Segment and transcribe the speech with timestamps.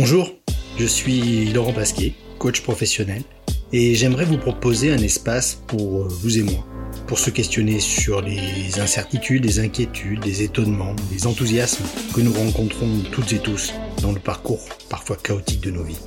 [0.00, 0.30] Bonjour,
[0.78, 3.24] je suis Laurent Pasquier, coach professionnel,
[3.72, 6.64] et j'aimerais vous proposer un espace pour vous et moi,
[7.08, 11.84] pour se questionner sur les incertitudes, les inquiétudes, les étonnements, les enthousiasmes
[12.14, 15.98] que nous rencontrons toutes et tous dans le parcours parfois chaotique de nos vies.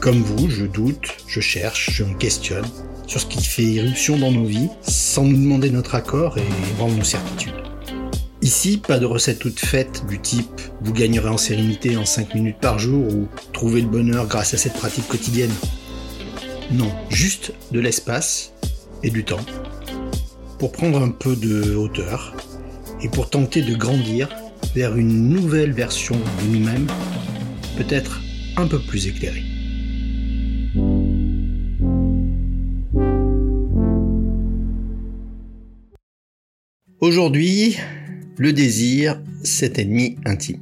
[0.00, 2.66] Comme vous, je doute, je cherche, je me questionne
[3.06, 6.96] sur ce qui fait irruption dans nos vies sans nous demander notre accord et rendre
[6.96, 7.67] nos certitudes.
[8.40, 12.58] Ici, pas de recette toute faite du type vous gagnerez en sérénité en 5 minutes
[12.60, 15.52] par jour ou trouver le bonheur grâce à cette pratique quotidienne.
[16.70, 18.52] Non, juste de l'espace
[19.02, 19.44] et du temps
[20.58, 22.36] pour prendre un peu de hauteur
[23.02, 24.28] et pour tenter de grandir
[24.74, 26.86] vers une nouvelle version de nous-mêmes,
[27.76, 28.20] peut-être
[28.56, 29.44] un peu plus éclairée.
[37.00, 37.78] Aujourd'hui,
[38.38, 40.60] le désir, c'est ennemi intime.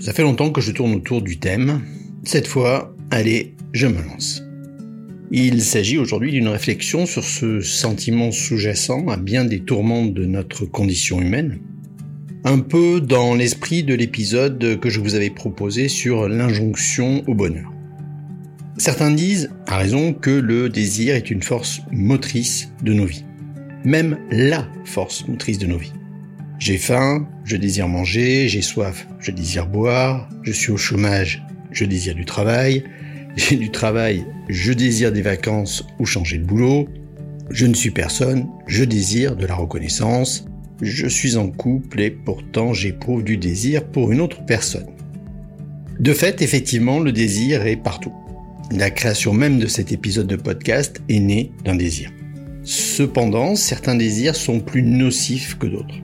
[0.00, 1.80] Ça fait longtemps que je tourne autour du thème.
[2.24, 4.42] Cette fois, allez, je me lance.
[5.30, 10.66] Il s'agit aujourd'hui d'une réflexion sur ce sentiment sous-jacent à bien des tourments de notre
[10.66, 11.60] condition humaine.
[12.44, 17.72] Un peu dans l'esprit de l'épisode que je vous avais proposé sur l'injonction au bonheur.
[18.76, 23.24] Certains disent, à raison, que le désir est une force motrice de nos vies.
[23.84, 25.92] Même la force motrice de nos vies.
[26.60, 31.86] J'ai faim, je désire manger, j'ai soif, je désire boire, je suis au chômage, je
[31.86, 32.84] désire du travail,
[33.36, 36.86] j'ai du travail, je désire des vacances ou changer de boulot,
[37.48, 40.44] je ne suis personne, je désire de la reconnaissance,
[40.82, 44.90] je suis en couple et pourtant j'éprouve du désir pour une autre personne.
[45.98, 48.12] De fait, effectivement, le désir est partout.
[48.70, 52.10] La création même de cet épisode de podcast est née d'un désir.
[52.64, 55.96] Cependant, certains désirs sont plus nocifs que d'autres.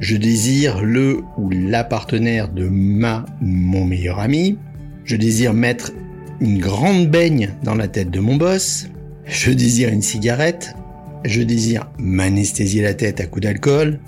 [0.00, 4.56] Je désire le ou la partenaire de ma mon meilleur ami.
[5.04, 5.92] Je désire mettre
[6.40, 8.86] une grande baigne dans la tête de mon boss.
[9.24, 10.74] Je désire une cigarette.
[11.24, 13.98] Je désire m'anesthésier la tête à coups d'alcool.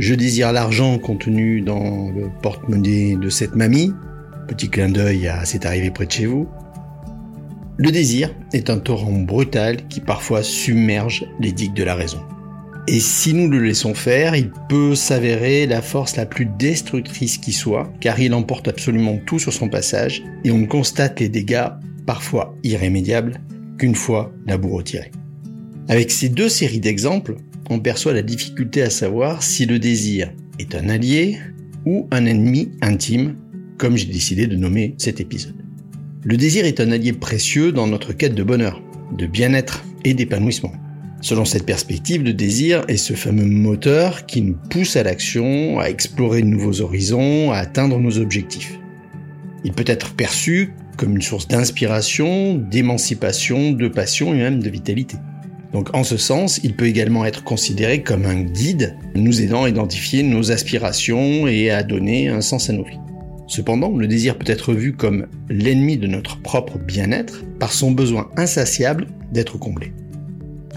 [0.00, 3.92] Je désire l'argent contenu dans le porte-monnaie de cette mamie.
[4.48, 6.48] Petit clin d'œil à C'est arrivé près de chez vous.
[7.78, 12.20] Le désir est un torrent brutal qui parfois submerge les digues de la raison.
[12.88, 17.52] Et si nous le laissons faire, il peut s'avérer la force la plus destructrice qui
[17.52, 21.66] soit, car il emporte absolument tout sur son passage, et on ne constate les dégâts,
[22.06, 23.40] parfois irrémédiables,
[23.76, 25.10] qu'une fois la boue retirée.
[25.88, 27.36] Avec ces deux séries d'exemples,
[27.70, 31.38] on perçoit la difficulté à savoir si le désir est un allié
[31.86, 33.34] ou un ennemi intime,
[33.78, 35.56] comme j'ai décidé de nommer cet épisode.
[36.22, 38.80] Le désir est un allié précieux dans notre quête de bonheur,
[39.16, 40.72] de bien-être et d'épanouissement.
[41.26, 45.90] Selon cette perspective, le désir est ce fameux moteur qui nous pousse à l'action, à
[45.90, 48.78] explorer de nouveaux horizons, à atteindre nos objectifs.
[49.64, 55.16] Il peut être perçu comme une source d'inspiration, d'émancipation, de passion et même de vitalité.
[55.72, 59.68] Donc en ce sens, il peut également être considéré comme un guide nous aidant à
[59.68, 63.00] identifier nos aspirations et à donner un sens à nos vies.
[63.48, 68.30] Cependant, le désir peut être vu comme l'ennemi de notre propre bien-être par son besoin
[68.36, 69.90] insatiable d'être comblé.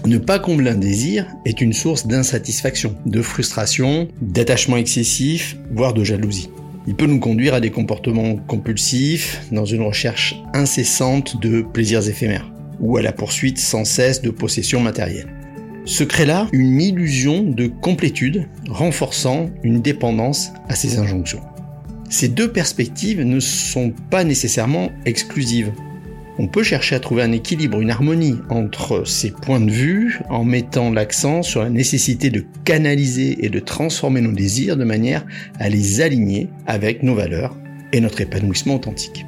[0.06, 6.04] Ne pas combler un désir est une source d'insatisfaction, de frustration, d'attachement excessif, voire de
[6.04, 6.48] jalousie.
[6.86, 12.50] Il peut nous conduire à des comportements compulsifs, dans une recherche incessante de plaisirs éphémères,
[12.80, 15.28] ou à la poursuite sans cesse de possessions matérielles.
[15.84, 21.42] Se crée là une illusion de complétude, renforçant une dépendance à ces injonctions.
[22.08, 25.72] Ces deux perspectives ne sont pas nécessairement exclusives
[26.40, 30.42] on peut chercher à trouver un équilibre, une harmonie entre ces points de vue en
[30.42, 35.26] mettant l'accent sur la nécessité de canaliser et de transformer nos désirs de manière
[35.58, 37.54] à les aligner avec nos valeurs
[37.92, 39.26] et notre épanouissement authentique.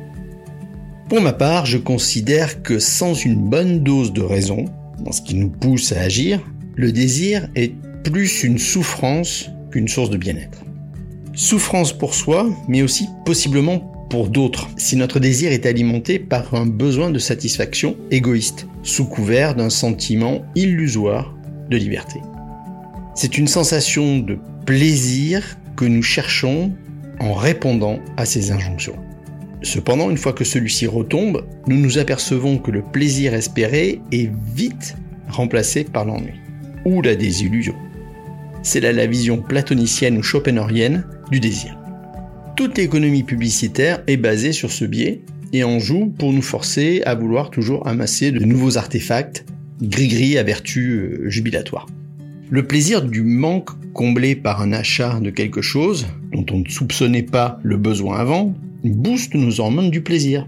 [1.11, 4.65] Pour ma part, je considère que sans une bonne dose de raison,
[5.05, 6.41] dans ce qui nous pousse à agir,
[6.76, 7.75] le désir est
[8.05, 10.64] plus une souffrance qu'une source de bien-être.
[11.35, 16.67] Souffrance pour soi, mais aussi possiblement pour d'autres si notre désir est alimenté par un
[16.67, 21.35] besoin de satisfaction égoïste, sous couvert d'un sentiment illusoire
[21.70, 22.20] de liberté.
[23.14, 24.37] C'est une sensation de
[24.67, 26.73] plaisir que nous cherchons
[27.20, 28.99] en répondant à ces injonctions.
[29.62, 34.94] Cependant, une fois que celui-ci retombe, nous nous apercevons que le plaisir espéré est vite
[35.31, 36.35] remplacé par l'ennui
[36.85, 37.76] ou la désillusion.
[38.62, 41.81] C'est là la vision platonicienne ou schopenhauerienne du désir.
[42.54, 45.22] Toute l'économie publicitaire est basée sur ce biais
[45.54, 49.46] et en joue pour nous forcer à vouloir toujours amasser de nouveaux artefacts
[49.81, 51.87] gris-gris à vertu euh, jubilatoire.
[52.50, 57.22] Le plaisir du manque comblé par un achat de quelque chose dont on ne soupçonnait
[57.22, 58.54] pas le besoin avant
[58.84, 60.46] boostent nos hormones du plaisir.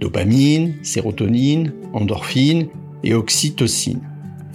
[0.00, 2.66] Dopamine, sérotonine, endorphine
[3.04, 4.00] et oxytocine.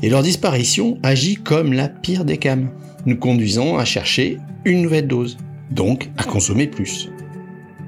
[0.01, 2.69] Et leur disparition agit comme la pire des cames,
[3.06, 5.38] nous conduisant à chercher une nouvelle dose,
[5.71, 7.10] donc à consommer plus.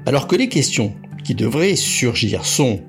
[0.06, 0.94] Alors que les questions
[1.24, 2.80] qui devraient surgir sont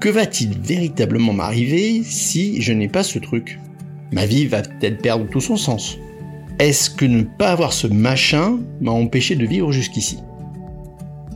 [0.00, 3.58] que va-t-il véritablement m'arriver si je n'ai pas ce truc?
[4.12, 5.98] Ma vie va-t-elle perdre tout son sens?
[6.58, 10.18] Est-ce que ne pas avoir ce machin m'a empêché de vivre jusqu'ici?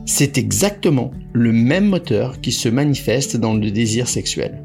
[0.05, 4.63] C'est exactement le même moteur qui se manifeste dans le désir sexuel.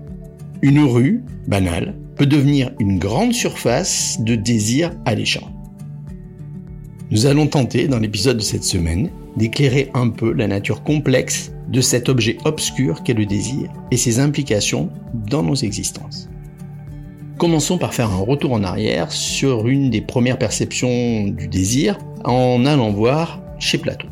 [0.62, 5.50] Une rue, banale, peut devenir une grande surface de désir alléchant.
[7.14, 11.80] Nous allons tenter, dans l'épisode de cette semaine, d'éclairer un peu la nature complexe de
[11.80, 14.90] cet objet obscur qu'est le désir et ses implications
[15.30, 16.28] dans nos existences.
[17.38, 22.66] Commençons par faire un retour en arrière sur une des premières perceptions du désir en
[22.66, 24.08] allant voir chez Platon.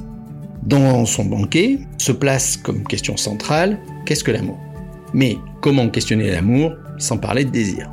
[0.62, 4.60] Dans son banquet se place comme question centrale qu'est-ce que l'amour?
[5.12, 7.90] Mais comment questionner l'amour sans parler de désir?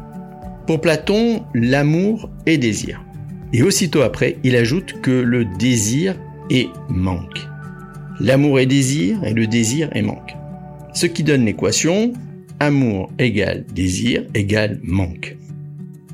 [0.68, 3.02] Pour Platon, l'amour est désir.
[3.54, 6.16] Et aussitôt après, il ajoute que le désir
[6.50, 7.48] est manque.
[8.20, 10.36] L'amour est désir et le désir est manque.
[10.94, 12.14] Ce qui donne l'équation
[12.60, 15.38] amour égale désir égale manque.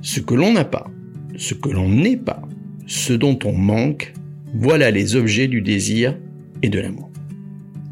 [0.02, 0.88] Ce que l'on n'a pas,
[1.36, 2.44] ce que l'on n'est pas,
[2.86, 4.14] ce dont on manque,
[4.54, 6.16] voilà les objets du désir
[6.62, 7.12] et de l'amour.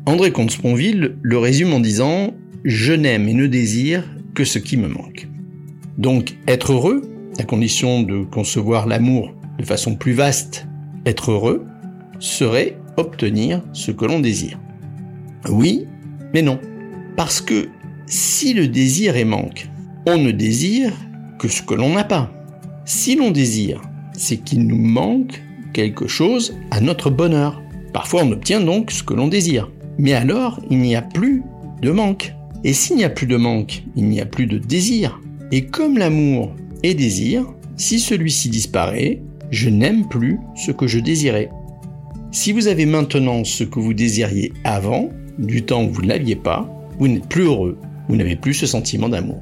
[0.05, 4.03] André Comte-Sponville le résume en disant Je n'aime et ne désire
[4.35, 5.27] que ce qui me manque.
[5.97, 7.01] Donc être heureux,
[7.39, 10.67] à condition de concevoir l'amour de façon plus vaste,
[11.05, 11.65] être heureux,
[12.19, 14.59] serait obtenir ce que l'on désire.
[15.49, 15.85] Oui,
[16.33, 16.59] mais non.
[17.15, 17.69] Parce que
[18.05, 19.69] si le désir est manque,
[20.05, 20.93] on ne désire
[21.39, 22.31] que ce que l'on n'a pas.
[22.85, 23.81] Si l'on désire,
[24.13, 25.41] c'est qu'il nous manque
[25.73, 27.61] quelque chose à notre bonheur.
[27.93, 29.69] Parfois on obtient donc ce que l'on désire.
[29.97, 31.43] Mais alors, il n'y a plus
[31.81, 32.33] de manque.
[32.63, 35.19] Et s'il n'y a plus de manque, il n'y a plus de désir.
[35.51, 37.45] Et comme l'amour est désir,
[37.77, 39.21] si celui-ci disparaît,
[39.51, 41.49] je n'aime plus ce que je désirais.
[42.31, 46.35] Si vous avez maintenant ce que vous désiriez avant, du temps où vous ne l'aviez
[46.35, 46.69] pas,
[46.99, 47.77] vous n'êtes plus heureux,
[48.07, 49.41] vous n'avez plus ce sentiment d'amour.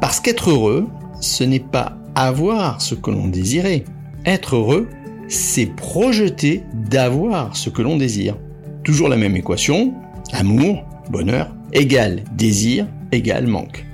[0.00, 0.86] Parce qu'être heureux,
[1.20, 3.84] ce n'est pas avoir ce que l'on désirait.
[4.24, 4.88] Être heureux,
[5.28, 8.36] c'est projeter d'avoir ce que l'on désire.
[8.84, 9.94] Toujours la même équation,
[10.32, 13.84] amour, bonheur, égale désir, égale manque.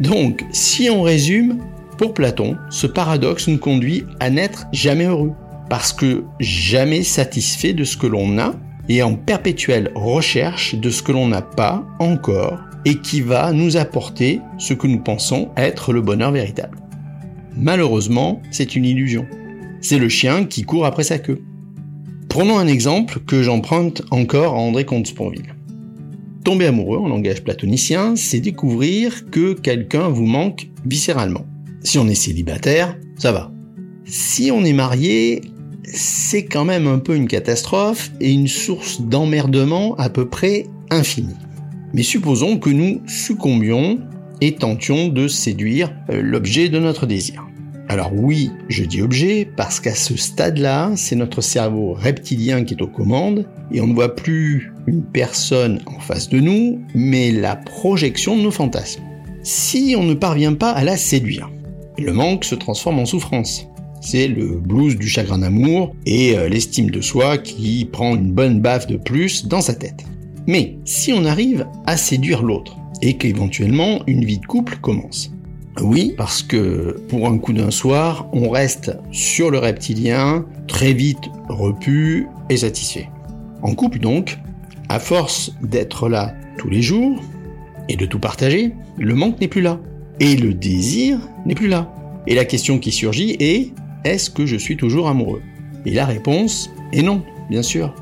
[0.00, 1.58] Donc, si on résume,
[1.96, 5.32] pour Platon, ce paradoxe nous conduit à n'être jamais heureux
[5.68, 8.54] parce que jamais satisfait de ce que l'on a
[8.88, 13.76] et en perpétuelle recherche de ce que l'on n'a pas encore et qui va nous
[13.76, 16.78] apporter ce que nous pensons être le bonheur véritable.
[17.56, 19.26] Malheureusement, c'est une illusion.
[19.80, 21.42] C'est le chien qui court après sa queue.
[22.28, 25.54] Prenons un exemple que j'emprunte encore à André Comte-Sponville.
[26.44, 31.46] Tomber amoureux en langage platonicien, c'est découvrir que quelqu'un vous manque viscéralement.
[31.84, 33.50] Si on est célibataire, ça va.
[34.04, 35.42] Si on est marié,
[35.84, 41.36] c'est quand même un peu une catastrophe et une source d'emmerdement à peu près infinie.
[41.92, 43.98] Mais supposons que nous succombions
[44.40, 47.46] et tentions de séduire euh, l'objet de notre désir.
[47.88, 52.82] Alors oui, je dis objet parce qu'à ce stade-là, c'est notre cerveau reptilien qui est
[52.82, 57.56] aux commandes et on ne voit plus une personne en face de nous, mais la
[57.56, 59.02] projection de nos fantasmes.
[59.42, 61.50] Si on ne parvient pas à la séduire,
[61.98, 63.66] le manque se transforme en souffrance
[64.02, 68.60] c'est le blues du chagrin d'amour et euh, l'estime de soi qui prend une bonne
[68.60, 70.04] baffe de plus dans sa tête.
[70.46, 75.32] Mais si on arrive à séduire l'autre et qu'éventuellement une vie de couple commence.
[75.80, 81.30] Oui, parce que pour un coup d'un soir, on reste sur le reptilien, très vite
[81.48, 83.08] repu et satisfait.
[83.62, 84.38] En couple donc,
[84.88, 87.22] à force d'être là tous les jours
[87.88, 89.80] et de tout partager, le manque n'est plus là.
[90.22, 91.92] Et le désir n'est plus là.
[92.28, 93.72] Et la question qui surgit est
[94.04, 95.42] est-ce que je suis toujours amoureux?
[95.84, 97.92] Et la réponse est non, bien sûr.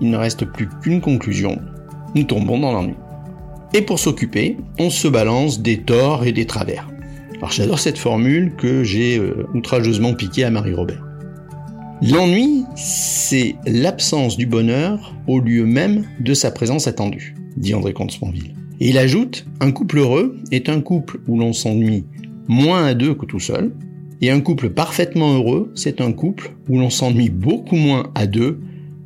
[0.00, 1.58] Il ne reste plus qu'une conclusion.
[2.14, 2.94] Nous tombons dans l'ennui.
[3.74, 6.88] Et pour s'occuper, on se balance des torts et des travers.
[7.36, 11.04] Alors j'adore cette formule que j'ai euh, outrageusement piquée à Marie-Robert.
[12.00, 18.54] L'ennui, c'est l'absence du bonheur au lieu même de sa présence attendue, dit André Comte-Sponville.
[18.78, 22.04] Il ajoute, un couple heureux est un couple où l'on s'ennuie
[22.46, 23.72] moins à deux que tout seul,
[24.20, 28.60] et un couple parfaitement heureux, c'est un couple où l'on s'ennuie beaucoup moins à deux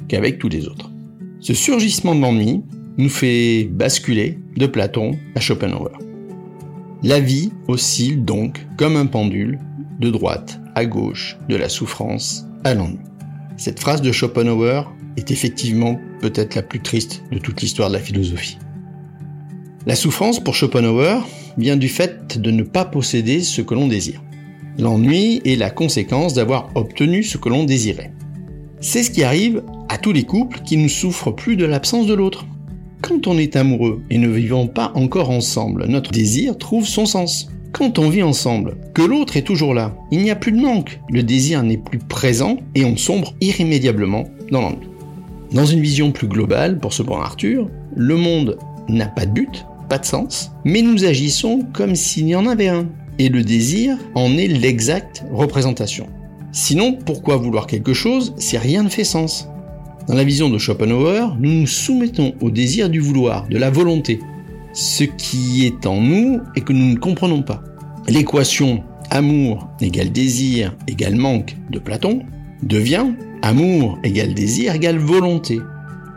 [0.09, 0.91] qu'avec tous les autres.
[1.41, 2.63] Ce surgissement de l'ennui
[2.99, 5.93] nous fait basculer de Platon à Schopenhauer.
[7.03, 9.59] La vie oscille donc comme un pendule
[10.01, 12.99] de droite à gauche, de la souffrance à l'ennui.
[13.57, 14.83] Cette phrase de Schopenhauer
[15.17, 18.59] est effectivement peut-être la plus triste de toute l'histoire de la philosophie.
[19.87, 24.23] La souffrance pour Schopenhauer vient du fait de ne pas posséder ce que l'on désire.
[24.79, 28.13] L'ennui est la conséquence d'avoir obtenu ce que l'on désirait.
[28.81, 32.13] C'est ce qui arrive à tous les couples qui ne souffrent plus de l'absence de
[32.13, 32.47] l'autre.
[33.01, 37.49] Quand on est amoureux et ne vivons pas encore ensemble, notre désir trouve son sens.
[37.73, 41.01] Quand on vit ensemble, que l'autre est toujours là, il n'y a plus de manque,
[41.09, 44.89] le désir n'est plus présent et on sombre irrémédiablement dans l'ennui.
[45.53, 48.59] Dans une vision plus globale, pour ce bon Arthur, le monde
[48.89, 52.69] n'a pas de but, pas de sens, mais nous agissons comme s'il y en avait
[52.69, 52.87] un.
[53.19, 56.07] Et le désir en est l'exacte représentation.
[56.53, 59.49] Sinon, pourquoi vouloir quelque chose si rien ne fait sens?
[60.07, 64.21] Dans la vision de Schopenhauer, nous nous soumettons au désir du vouloir, de la volonté,
[64.73, 67.61] ce qui est en nous et que nous ne comprenons pas.
[68.09, 72.21] L'équation amour égale désir égale manque de Platon
[72.63, 73.09] devient
[73.43, 75.59] amour égale désir égale volonté.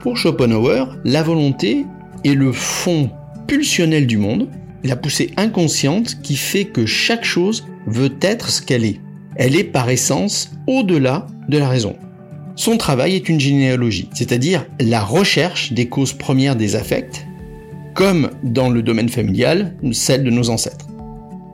[0.01, 1.87] Pour Schopenhauer, la volonté
[2.23, 3.09] est le fond
[3.47, 4.50] pulsionnel du monde,
[4.83, 9.00] la poussée inconsciente qui fait que chaque chose veut être ce qu'elle est.
[9.35, 11.95] Elle est par essence au-delà de la raison.
[12.55, 17.25] Son travail est une généalogie, c'est-à-dire la recherche des causes premières des affects
[17.93, 20.88] comme dans le domaine familial, celle de nos ancêtres.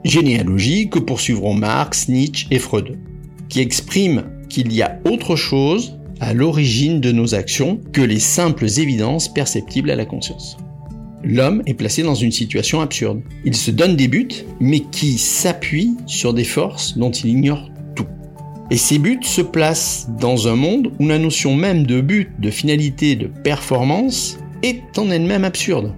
[0.04, 2.98] Généalogie que poursuivront Marx, Nietzsche et Freud,
[3.48, 8.66] qui expriment qu'il y a autre chose à l'origine de nos actions que les simples
[8.78, 10.56] évidences perceptibles à la conscience.
[11.22, 13.20] L'homme est placé dans une situation absurde.
[13.44, 18.06] Il se donne des buts, mais qui s'appuient sur des forces dont il ignore tout.
[18.70, 22.50] Et ces buts se placent dans un monde où la notion même de but, de
[22.50, 25.94] finalité, de performance est en elle-même absurde.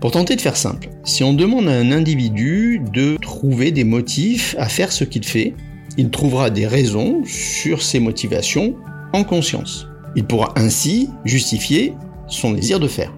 [0.00, 4.54] Pour tenter de faire simple, si on demande à un individu de trouver des motifs
[4.58, 5.54] à faire ce qu'il fait,
[5.96, 8.76] il trouvera des raisons sur ses motivations
[9.12, 9.88] en conscience.
[10.14, 11.94] Il pourra ainsi justifier
[12.28, 13.17] son désir de faire.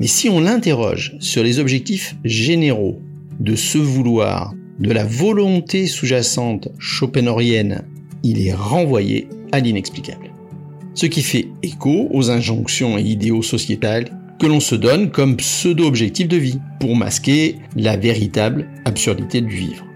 [0.00, 3.00] Mais si on l'interroge sur les objectifs généraux
[3.40, 7.84] de ce vouloir, de la volonté sous-jacente schopenhauerienne,
[8.22, 10.30] il est renvoyé à l'inexplicable.
[10.94, 16.26] Ce qui fait écho aux injonctions et idéaux sociétals que l'on se donne comme pseudo-objectif
[16.26, 19.86] de vie, pour masquer la véritable absurdité du vivre.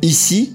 [0.00, 0.54] Ici,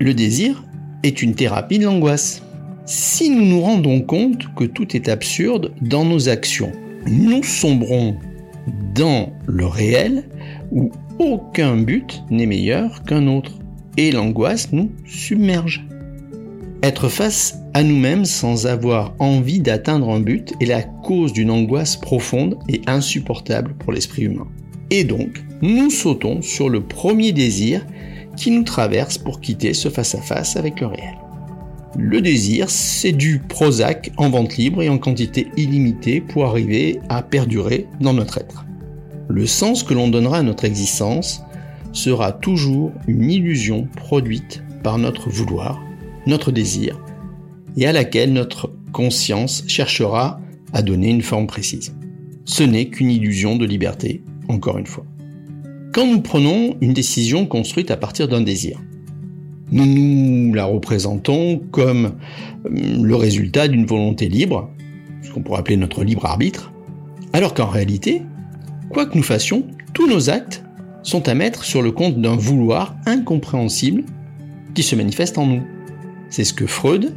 [0.00, 0.64] le désir
[1.02, 2.42] est une thérapie de l'angoisse.
[2.86, 6.72] Si nous nous rendons compte que tout est absurde dans nos actions,
[7.06, 8.16] nous sombrons
[8.94, 10.24] dans le réel
[10.70, 13.52] où aucun but n'est meilleur qu'un autre
[13.96, 15.86] et l'angoisse nous submerge.
[16.82, 21.96] Être face à nous-mêmes sans avoir envie d'atteindre un but est la cause d'une angoisse
[21.96, 24.46] profonde et insupportable pour l'esprit humain.
[24.90, 27.86] Et donc, nous sautons sur le premier désir
[28.36, 31.23] qui nous traverse pour quitter ce face-à-face avec le réel.
[31.96, 37.22] Le désir, c'est du Prozac en vente libre et en quantité illimitée pour arriver à
[37.22, 38.64] perdurer dans notre être.
[39.28, 41.42] Le sens que l'on donnera à notre existence
[41.92, 45.80] sera toujours une illusion produite par notre vouloir,
[46.26, 47.00] notre désir,
[47.76, 50.40] et à laquelle notre conscience cherchera
[50.72, 51.94] à donner une forme précise.
[52.44, 55.06] Ce n'est qu'une illusion de liberté, encore une fois.
[55.92, 58.80] Quand nous prenons une décision construite à partir d'un désir,
[59.72, 62.12] nous nous la représentons comme
[62.66, 64.70] euh, le résultat d'une volonté libre,
[65.22, 66.72] ce qu'on pourrait appeler notre libre arbitre,
[67.32, 68.22] alors qu'en réalité,
[68.90, 70.64] quoi que nous fassions, tous nos actes
[71.02, 74.04] sont à mettre sur le compte d'un vouloir incompréhensible
[74.74, 75.62] qui se manifeste en nous.
[76.30, 77.14] C'est ce que Freud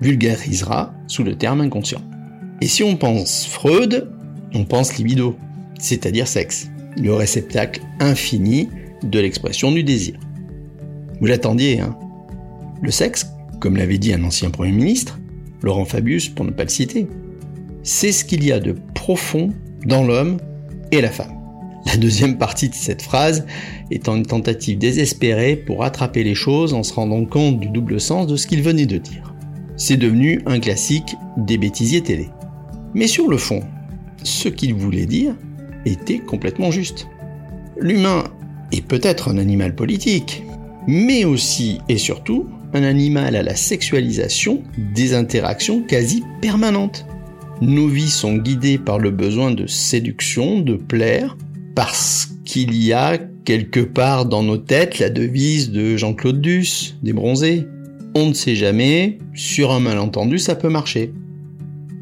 [0.00, 2.02] vulgarisera sous le terme inconscient.
[2.60, 4.10] Et si on pense Freud,
[4.54, 5.36] on pense libido,
[5.78, 8.68] c'est-à-dire sexe, le réceptacle infini
[9.02, 10.18] de l'expression du désir.
[11.20, 11.96] Vous l'attendiez, hein
[12.82, 13.26] Le sexe,
[13.60, 15.18] comme l'avait dit un ancien Premier ministre,
[15.62, 17.08] Laurent Fabius pour ne pas le citer,
[17.82, 19.50] c'est ce qu'il y a de profond
[19.84, 20.38] dans l'homme
[20.92, 21.34] et la femme.
[21.86, 23.46] La deuxième partie de cette phrase
[23.90, 28.26] étant une tentative désespérée pour rattraper les choses en se rendant compte du double sens
[28.26, 29.34] de ce qu'il venait de dire.
[29.76, 32.28] C'est devenu un classique des bêtisiers télé.
[32.94, 33.62] Mais sur le fond,
[34.22, 35.34] ce qu'il voulait dire
[35.84, 37.08] était complètement juste.
[37.80, 38.24] L'humain
[38.72, 40.42] est peut-être un animal politique,
[40.88, 44.62] mais aussi et surtout un animal à la sexualisation
[44.94, 47.06] des interactions quasi permanentes.
[47.60, 51.36] Nos vies sont guidées par le besoin de séduction, de plaire,
[51.74, 57.12] parce qu'il y a quelque part dans nos têtes la devise de Jean-Claude Duss, des
[57.12, 57.66] bronzés.
[58.14, 61.12] On ne sait jamais, sur un malentendu ça peut marcher.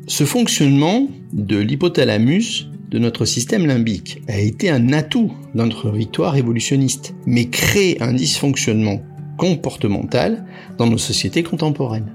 [0.06, 6.36] Ce fonctionnement de l'hypothalamus de notre système limbique a été un atout dans notre victoire
[6.36, 9.00] évolutionniste, mais crée un dysfonctionnement
[9.36, 10.46] comportemental
[10.78, 12.12] dans nos sociétés contemporaines.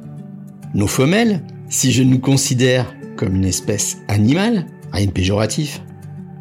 [0.74, 5.82] Nos femelles, si je nous considère comme une espèce animale, rien de péjoratif,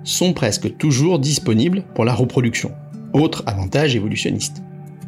[0.05, 2.73] sont presque toujours disponibles pour la reproduction.
[3.13, 4.63] Autre avantage évolutionniste.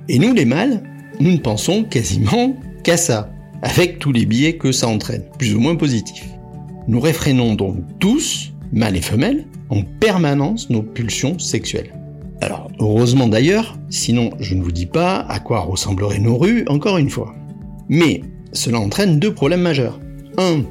[0.09, 0.83] Et nous, les mâles,
[1.21, 3.31] nous ne pensons quasiment qu'à ça,
[3.62, 6.29] avec tous les biais que ça entraîne, plus ou moins positifs.
[6.88, 11.93] Nous réfrénons donc tous, mâles et femelles, en permanence nos pulsions sexuelles.
[12.41, 16.99] Alors, heureusement d'ailleurs, sinon je ne vous dis pas à quoi ressembleraient nos rues, encore
[16.99, 17.35] une fois.
[17.88, 20.00] Mais cela entraîne deux problèmes majeurs.
[20.38, 20.62] Un,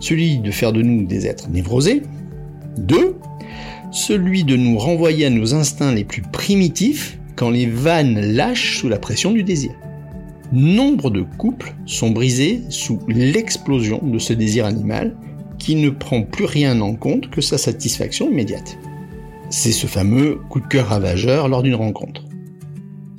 [0.00, 2.02] celui de faire de nous des êtres névrosés.
[2.78, 3.16] Deux,
[3.90, 8.88] celui de nous renvoyer à nos instincts les plus primitifs quand les vannes lâchent sous
[8.88, 9.72] la pression du désir.
[10.52, 15.16] Nombre de couples sont brisés sous l'explosion de ce désir animal
[15.62, 18.76] qui ne prend plus rien en compte que sa satisfaction immédiate.
[19.48, 22.24] C'est ce fameux coup de cœur ravageur lors d'une rencontre.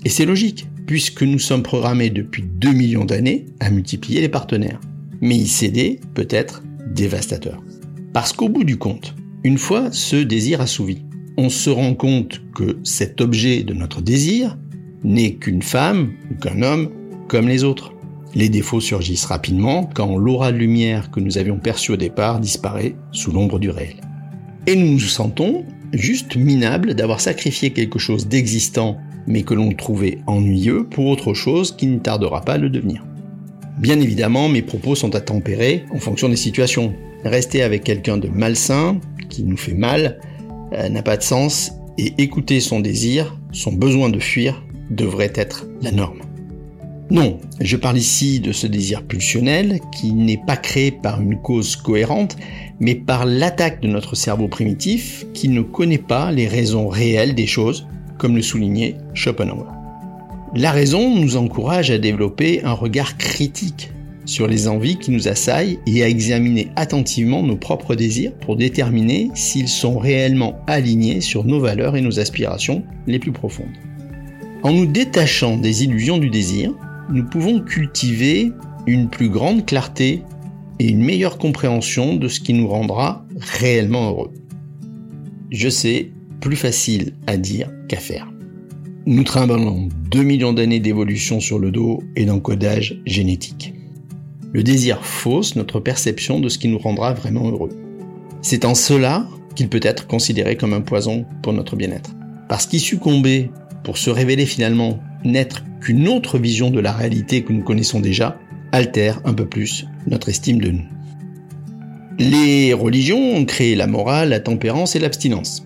[0.03, 4.81] Et c'est logique, puisque nous sommes programmés depuis 2 millions d'années à multiplier les partenaires.
[5.21, 7.63] Mais y céder peut être dévastateur.
[8.11, 11.05] Parce qu'au bout du compte, une fois ce désir assouvi,
[11.37, 14.57] on se rend compte que cet objet de notre désir
[15.05, 16.89] n'est qu'une femme ou qu'un homme
[17.29, 17.93] comme les autres.
[18.35, 22.95] Les défauts surgissent rapidement quand l'aura de lumière que nous avions perçue au départ disparaît
[23.11, 23.95] sous l'ombre du réel.
[24.65, 28.97] Et nous nous sentons juste minables d'avoir sacrifié quelque chose d'existant
[29.27, 33.05] mais que l'on trouvait ennuyeux pour autre chose qui ne tardera pas à le devenir.
[33.79, 36.93] Bien évidemment, mes propos sont à tempérer en fonction des situations.
[37.23, 38.99] Rester avec quelqu'un de malsain,
[39.29, 40.19] qui nous fait mal,
[40.73, 45.65] euh, n'a pas de sens, et écouter son désir, son besoin de fuir, devrait être
[45.81, 46.22] la norme.
[47.11, 51.75] Non, je parle ici de ce désir pulsionnel qui n'est pas créé par une cause
[51.75, 52.37] cohérente,
[52.79, 57.45] mais par l'attaque de notre cerveau primitif qui ne connaît pas les raisons réelles des
[57.45, 57.85] choses
[58.17, 59.67] comme le soulignait Schopenhauer.
[60.55, 63.91] La raison nous encourage à développer un regard critique
[64.25, 69.29] sur les envies qui nous assaillent et à examiner attentivement nos propres désirs pour déterminer
[69.35, 73.75] s'ils sont réellement alignés sur nos valeurs et nos aspirations les plus profondes.
[74.63, 76.73] En nous détachant des illusions du désir,
[77.09, 78.51] nous pouvons cultiver
[78.87, 80.23] une plus grande clarté
[80.79, 83.25] et une meilleure compréhension de ce qui nous rendra
[83.59, 84.31] réellement heureux.
[85.51, 86.11] Je sais,
[86.41, 88.31] plus facile à dire qu'à faire.
[89.05, 93.73] Nous trimballons 2 millions d'années d'évolution sur le dos et d'encodage génétique.
[94.51, 97.69] Le désir fausse notre perception de ce qui nous rendra vraiment heureux.
[98.41, 102.11] C'est en cela qu'il peut être considéré comme un poison pour notre bien-être.
[102.49, 103.49] Parce qu'y succomber
[103.83, 108.39] pour se révéler finalement n'être qu'une autre vision de la réalité que nous connaissons déjà,
[108.71, 110.83] altère un peu plus notre estime de nous.
[112.19, 115.65] Les religions ont créé la morale, la tempérance et l'abstinence.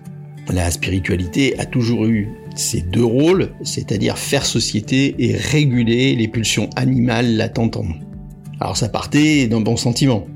[0.52, 6.70] La spiritualité a toujours eu ces deux rôles, c'est-à-dire faire société et réguler les pulsions
[6.74, 7.96] animales latentes en nous.
[8.60, 10.26] Alors ça partait d'un bon sentiment,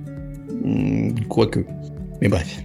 [0.64, 1.64] hmm, quoique.
[2.20, 2.62] Mais bref.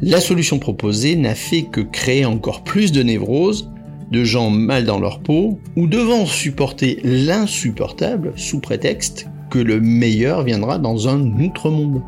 [0.00, 3.70] La solution proposée n'a fait que créer encore plus de névroses,
[4.10, 10.42] de gens mal dans leur peau, ou devant supporter l'insupportable sous prétexte que le meilleur
[10.42, 12.02] viendra dans un autre monde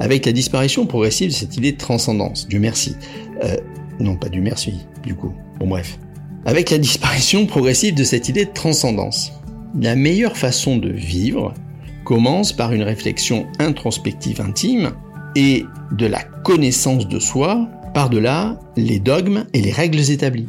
[0.00, 2.46] avec la disparition progressive de cette idée de transcendance.
[2.48, 2.96] Dieu merci.
[3.42, 3.56] Euh,
[4.00, 5.32] non, pas du merci, du coup.
[5.58, 5.98] Bon, bref.
[6.44, 9.32] Avec la disparition progressive de cette idée de transcendance,
[9.78, 11.52] la meilleure façon de vivre
[12.04, 14.92] commence par une réflexion introspective intime
[15.36, 20.48] et de la connaissance de soi par-delà les dogmes et les règles établies.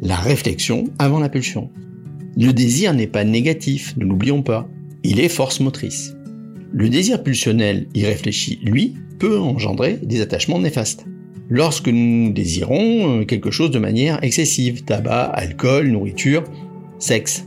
[0.00, 1.70] La réflexion avant la pulsion.
[2.36, 4.68] Le désir n'est pas négatif, ne l'oublions pas.
[5.02, 6.14] Il est force motrice.
[6.72, 11.04] Le désir pulsionnel irréfléchi, lui, peut engendrer des attachements néfastes.
[11.48, 16.44] Lorsque nous désirons euh, quelque chose de manière excessive, tabac, alcool, nourriture,
[17.00, 17.44] sexe,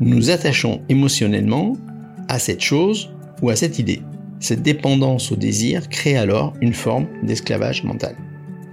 [0.00, 1.76] nous nous attachons émotionnellement
[2.28, 3.10] à cette chose
[3.42, 4.02] ou à cette idée.
[4.38, 8.14] Cette dépendance au désir crée alors une forme d'esclavage mental.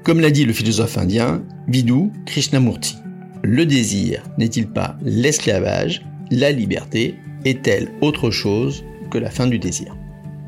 [0.07, 2.95] Comme l'a dit le philosophe indien Vidhu Krishnamurti,
[3.43, 9.97] le désir n'est-il pas l'esclavage La liberté est-elle autre chose que la fin du désir?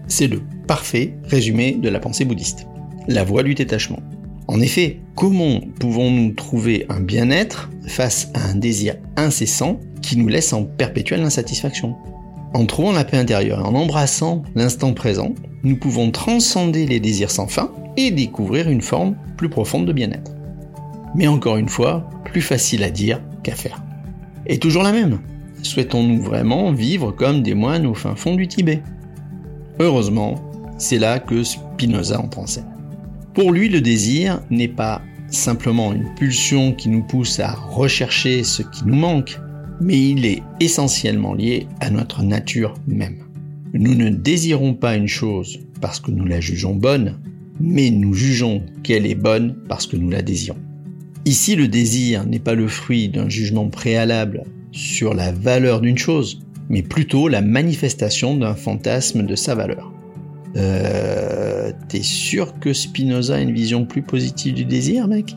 [0.08, 2.68] C'est le parfait résumé de la pensée bouddhiste,
[3.10, 4.00] la voie du détachement.
[4.48, 10.54] En effet, comment pouvons-nous trouver un bien-être face à un désir incessant qui nous laisse
[10.54, 11.98] en perpétuelle insatisfaction?
[12.54, 17.30] En trouvant la paix intérieure et en embrassant l'instant présent, nous pouvons transcender les désirs
[17.30, 20.32] sans fin et découvrir une forme plus profonde de bien-être.
[21.16, 23.84] Mais encore une fois, plus facile à dire qu'à faire.
[24.46, 25.20] Et toujours la même,
[25.62, 28.82] Souhaitons-nous vraiment vivre comme des moines au fin fond du Tibet?
[29.80, 30.36] Heureusement,
[30.78, 32.66] c'est là que Spinoza en scène.
[33.34, 38.64] Pour lui, le désir n'est pas simplement une pulsion qui nous pousse à rechercher ce
[38.64, 39.40] qui nous manque,
[39.82, 43.26] mais il est essentiellement lié à notre nature même.
[43.74, 47.20] Nous ne désirons pas une chose parce que nous la jugeons bonne,
[47.60, 50.60] mais nous jugeons qu'elle est bonne parce que nous la désirons.
[51.26, 56.42] Ici, le désir n'est pas le fruit d'un jugement préalable sur la valeur d'une chose,
[56.70, 59.92] mais plutôt la manifestation d'un fantasme de sa valeur.
[60.56, 65.36] Euh, T'es sûr que Spinoza a une vision plus positive du désir, mec?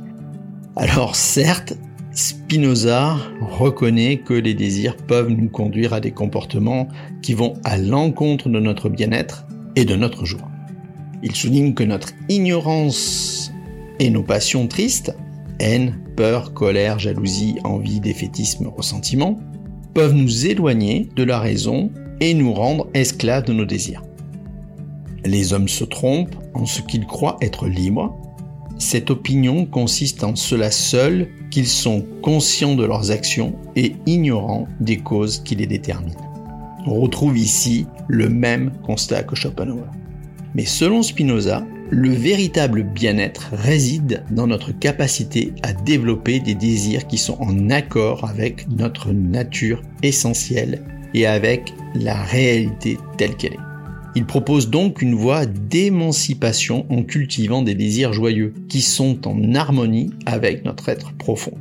[0.76, 1.74] Alors certes,
[2.14, 6.88] Spinoza reconnaît que les désirs peuvent nous conduire à des comportements
[7.22, 10.51] qui vont à l'encontre de notre bien-être et de notre joie.
[11.22, 13.52] Il souligne que notre ignorance
[14.00, 15.14] et nos passions tristes,
[15.60, 19.38] haine, peur, colère, jalousie, envie, défaitisme, ressentiment,
[19.94, 24.02] peuvent nous éloigner de la raison et nous rendre esclaves de nos désirs.
[25.24, 28.16] Les hommes se trompent en ce qu'ils croient être libres.
[28.78, 34.96] Cette opinion consiste en cela seul qu'ils sont conscients de leurs actions et ignorants des
[34.96, 36.18] causes qui les déterminent.
[36.86, 39.86] On retrouve ici le même constat que Schopenhauer.
[40.54, 47.18] Mais selon Spinoza, le véritable bien-être réside dans notre capacité à développer des désirs qui
[47.18, 50.82] sont en accord avec notre nature essentielle
[51.14, 53.72] et avec la réalité telle qu'elle est.
[54.14, 60.10] Il propose donc une voie d'émancipation en cultivant des désirs joyeux qui sont en harmonie
[60.26, 61.56] avec notre être profond.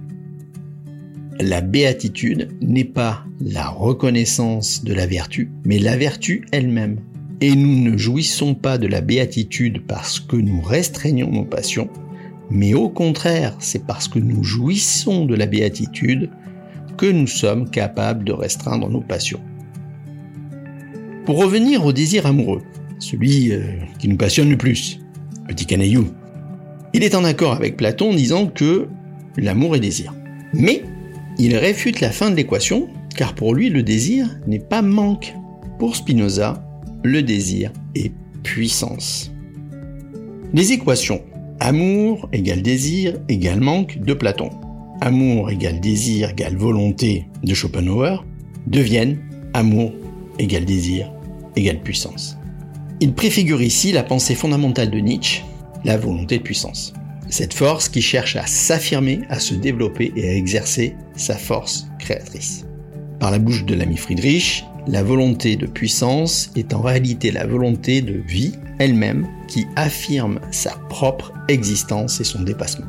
[1.40, 7.00] La béatitude n'est pas la reconnaissance de la vertu, mais la vertu elle-même.
[7.42, 11.90] Et nous ne jouissons pas de la béatitude parce que nous restreignons nos passions,
[12.52, 16.30] mais au contraire, c'est parce que nous jouissons de la béatitude
[16.98, 19.40] que nous sommes capables de restreindre nos passions.
[21.26, 22.62] Pour revenir au désir amoureux,
[23.00, 23.62] celui euh,
[23.98, 25.00] qui nous passionne le plus,
[25.48, 26.10] petit canaillou,
[26.94, 28.88] il est en accord avec Platon disant que
[29.38, 30.14] l'amour est désir.
[30.54, 30.84] Mais
[31.40, 35.34] il réfute la fin de l'équation, car pour lui le désir n'est pas manque.
[35.80, 36.64] Pour Spinoza,
[37.04, 38.12] le désir est
[38.44, 39.32] puissance.
[40.54, 41.22] Les équations
[41.60, 44.50] amour égale désir égale manque de Platon,
[45.00, 48.26] amour égale désir égale volonté de Schopenhauer
[48.66, 49.20] deviennent
[49.54, 49.92] amour
[50.40, 51.12] égale désir,
[51.56, 52.38] égale puissance.
[53.00, 55.44] Il préfigure ici la pensée fondamentale de Nietzsche,
[55.86, 56.94] la volonté de puissance.
[57.30, 62.66] Cette force qui cherche à s'affirmer, à se développer et à exercer sa force créatrice.
[63.20, 68.02] Par la bouche de l'ami Friedrich, la volonté de puissance est en réalité la volonté
[68.02, 72.88] de vie elle-même qui affirme sa propre existence et son dépassement.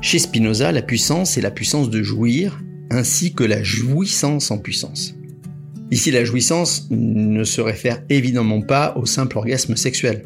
[0.00, 5.14] Chez Spinoza, la puissance est la puissance de jouir ainsi que la jouissance en puissance.
[5.92, 10.24] Ici, la jouissance ne se réfère évidemment pas au simple orgasme sexuel.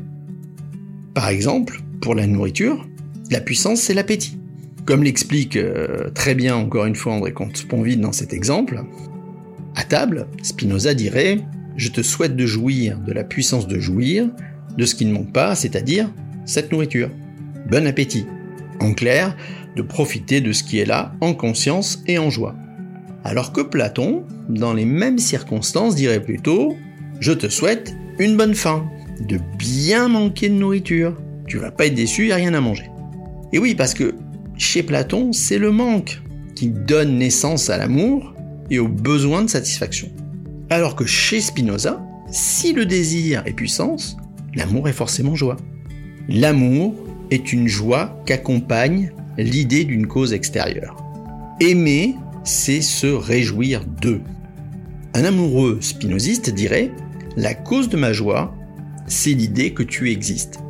[1.13, 2.87] Par exemple, pour la nourriture,
[3.31, 4.39] la puissance, c'est l'appétit.
[4.87, 8.85] Comme l'explique euh, très bien encore une fois André Comte-Sponville dans cet exemple,
[9.77, 11.39] à table, Spinoza dirait
[11.77, 14.29] Je te souhaite de jouir de la puissance de jouir,
[14.77, 16.11] de ce qui ne manque pas, c'est-à-dire
[16.47, 17.11] cette nourriture.
[17.71, 18.27] Bon appétit.
[18.81, 19.37] En clair,
[19.77, 22.57] de profiter de ce qui est là en conscience et en joie.
[23.23, 26.77] Alors que Platon, dans les mêmes circonstances, dirait plutôt
[27.21, 28.89] Je te souhaite une bonne faim,
[29.21, 31.17] de bien manquer de nourriture.
[31.47, 32.91] Tu vas pas être déçu, il n'y a rien à manger.
[33.53, 34.15] Et oui, parce que
[34.57, 36.23] chez Platon, c'est le manque
[36.55, 38.36] qui donne naissance à l'amour
[38.71, 40.09] et au besoin de satisfaction.
[40.71, 44.17] Alors que chez Spinoza, si le désir est puissance,
[44.55, 45.57] l'amour est forcément joie.
[46.29, 46.95] L'amour
[47.31, 50.97] est une joie qu'accompagne l'idée d'une cause extérieure.
[51.61, 54.21] Aimer c'est se réjouir d'eux.
[55.15, 56.93] Un amoureux spinoziste dirait
[57.37, 58.55] La cause de ma joie,
[59.07, 60.61] c'est l'idée que tu existes.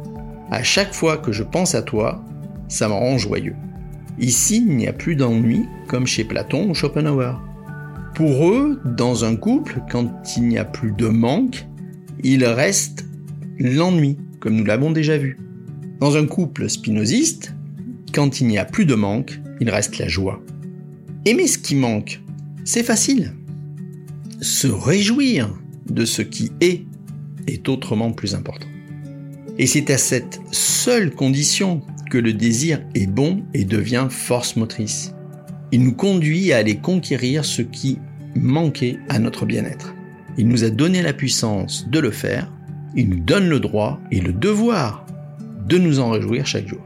[0.50, 2.24] À chaque fois que je pense à toi,
[2.68, 3.56] ça me rend joyeux.
[4.18, 7.38] Ici, il n'y a plus d'ennui comme chez Platon ou Schopenhauer.
[8.16, 11.66] Pour eux, dans un couple, quand il n'y a plus de manque,
[12.24, 13.04] il reste
[13.58, 15.38] l'ennui, comme nous l'avons déjà vu.
[16.00, 17.54] Dans un couple spinoziste,
[18.14, 20.42] quand il n'y a plus de manque, il reste la joie.
[21.26, 22.22] Aimer ce qui manque,
[22.64, 23.34] c'est facile.
[24.40, 25.54] Se réjouir
[25.90, 26.86] de ce qui est
[27.46, 28.68] est autrement plus important.
[29.58, 35.12] Et c'est à cette seule condition que le désir est bon et devient force motrice.
[35.70, 37.98] Il nous conduit à aller conquérir ce qui
[38.36, 39.94] manquait à notre bien-être.
[40.38, 42.52] Il nous a donné la puissance de le faire,
[42.94, 45.06] il nous donne le droit et le devoir
[45.66, 46.84] de nous en réjouir chaque jour.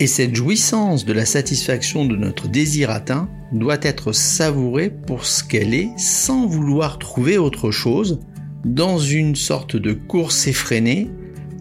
[0.00, 5.44] Et cette jouissance de la satisfaction de notre désir atteint doit être savourée pour ce
[5.44, 8.20] qu'elle est sans vouloir trouver autre chose
[8.64, 11.10] dans une sorte de course effrénée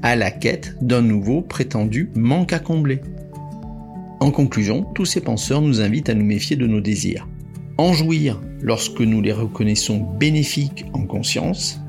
[0.01, 3.01] à la quête d'un nouveau prétendu manque à combler.
[4.19, 7.27] En conclusion, tous ces penseurs nous invitent à nous méfier de nos désirs,
[7.77, 11.79] en jouir lorsque nous les reconnaissons bénéfiques en conscience,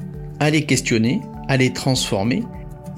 [0.41, 2.43] à les questionner, à les transformer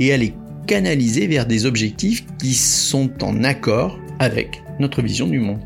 [0.01, 0.35] et à les
[0.67, 5.61] canaliser vers des objectifs qui sont en accord avec notre vision du monde.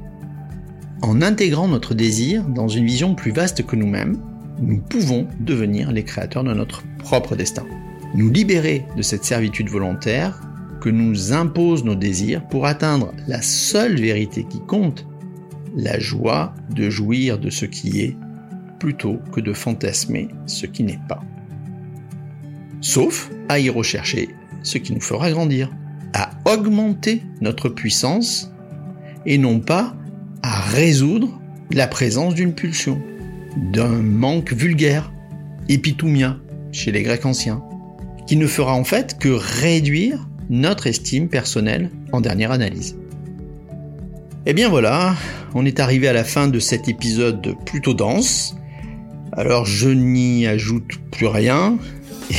[1.03, 4.19] En intégrant notre désir dans une vision plus vaste que nous-mêmes,
[4.61, 7.65] nous pouvons devenir les créateurs de notre propre destin.
[8.15, 10.41] Nous libérer de cette servitude volontaire
[10.81, 15.07] que nous imposent nos désirs pour atteindre la seule vérité qui compte,
[15.77, 18.17] la joie de jouir de ce qui est
[18.79, 21.23] plutôt que de fantasmer ce qui n'est pas.
[22.81, 24.31] Sauf à y rechercher
[24.63, 25.71] ce qui nous fera grandir,
[26.15, 28.53] à augmenter notre puissance
[29.27, 29.95] et non pas
[30.43, 33.01] à résoudre la présence d'une pulsion,
[33.73, 35.13] d'un manque vulgaire,
[35.69, 36.39] épitomia
[36.73, 37.63] chez les Grecs anciens,
[38.27, 42.97] qui ne fera en fait que réduire notre estime personnelle en dernière analyse.
[44.47, 45.17] Et eh bien voilà,
[45.55, 48.57] on est arrivé à la fin de cet épisode plutôt dense.
[49.33, 51.77] Alors je n'y ajoute plus rien.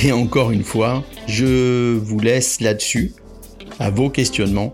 [0.03, 3.13] Et encore une fois, je vous laisse là-dessus
[3.77, 4.73] à vos questionnements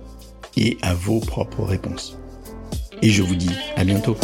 [0.56, 2.18] et à vos propres réponses.
[3.02, 4.16] Et je vous dis à bientôt.